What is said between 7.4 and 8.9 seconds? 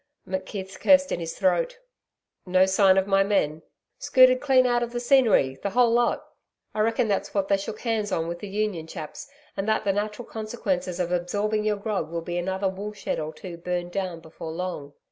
they shook hands on with the Union